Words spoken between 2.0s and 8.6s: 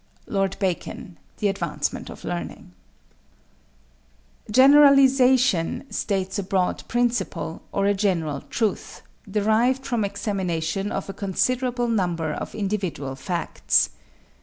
of Learning.[16A] =Generalization= states a broad principle, or a general